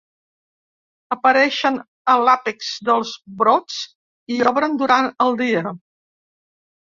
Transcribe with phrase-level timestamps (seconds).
[1.15, 1.75] Apareixen
[2.13, 3.11] a l'àpex dels
[3.43, 3.77] brots
[4.37, 5.77] i obren durant el dia.